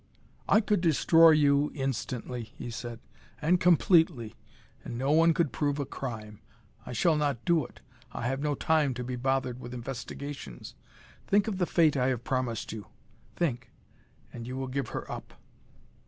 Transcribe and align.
"I 0.49 0.61
could 0.61 0.81
destroy 0.81 1.29
you 1.29 1.69
instantly," 1.75 2.41
he 2.57 2.71
said, 2.71 3.01
"and 3.39 3.59
completely, 3.59 4.33
and 4.83 4.97
no 4.97 5.11
one 5.11 5.31
could 5.31 5.51
prove 5.51 5.77
a 5.77 5.85
crime! 5.85 6.39
I 6.87 6.91
shall 6.91 7.15
not 7.15 7.45
do 7.45 7.63
it. 7.67 7.81
I 8.11 8.25
have 8.27 8.39
no 8.41 8.55
time 8.55 8.95
to 8.95 9.03
be 9.03 9.15
bothered 9.15 9.59
with 9.59 9.75
investigations. 9.75 10.73
Think 11.27 11.47
of 11.47 11.59
the 11.59 11.67
fate 11.67 11.95
I 11.95 12.07
have 12.07 12.23
promised 12.23 12.71
you. 12.71 12.87
Think, 13.35 13.69
and 14.33 14.47
you 14.47 14.57
will 14.57 14.65
give 14.69 14.87
her 14.87 15.11
up!" 15.11 15.33